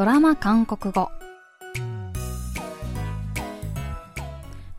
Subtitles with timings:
[0.00, 1.10] ドラマ韓国語。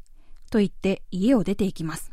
[0.50, 2.12] と言って家を出て行きます。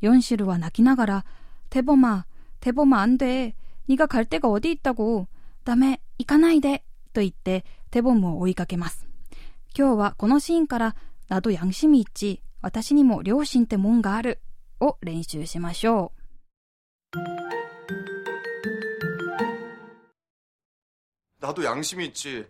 [0.00, 1.24] ヨンシルは泣きながら
[1.70, 2.26] テボマ、
[2.60, 5.26] テボマ안돼네가갈데가어디있다고
[5.64, 9.06] ダメ、行かないで、と言ってテボムを追いかけます。
[9.77, 10.95] 今日はこのシーンから、
[11.27, 14.39] などやんしみち、私にも両親ってもんがある、
[14.79, 16.11] を練習しましょ
[17.13, 17.19] う。
[21.41, 22.47] などやんしみち。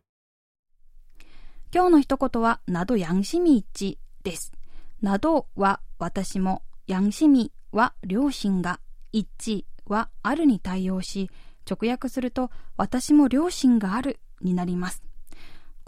[1.73, 4.53] 今日の一言は、などやんしみちです。
[5.01, 8.79] などは私も、やんしみは両親が、
[9.11, 11.29] 一はあるに対応し、
[11.69, 15.08] 直訳すると、私も両親があるになります。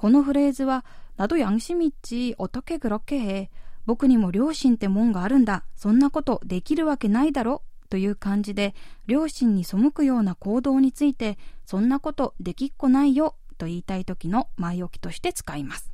[0.01, 0.85] このフレーズは、
[1.17, 3.51] 나도양심있지어떻게그렇게 해。
[3.87, 5.65] 僕にも良心ってもんがあるんだ。
[5.77, 7.63] そんなことできるわけないだろ。
[7.89, 8.75] という感じで、
[9.07, 15.93] 良心に背くような行動について、そんなことできっこないよと言いたい時の前置きとして使います。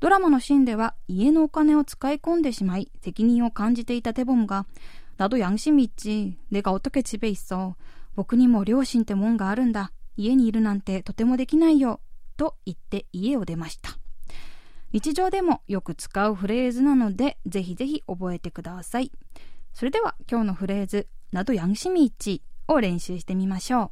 [0.00, 4.66] ドラマのシーンでは家のお金を使い込んでしまい責任を感じていたテボムが
[5.18, 7.74] 나도양심이있지내가어떻게집에있어
[8.16, 9.92] 僕にも両親ってもんがあるんだ。
[10.16, 12.00] 家にいるなんてとてもできないよ。
[12.37, 13.97] と言って家を出ました。
[14.93, 19.11] 日常でもよく使うフレーズなのでぜひぜひ覚えてください。
[19.73, 23.91] それでは今日のフレーズ「などやんしみいち」を練習してみましょう。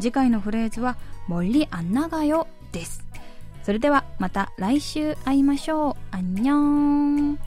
[0.00, 0.96] 次回のフレーズは
[1.28, 3.04] 멀리안나가요です
[3.64, 5.96] それではまた来週会いましょう。
[6.10, 7.38] あんにょーん。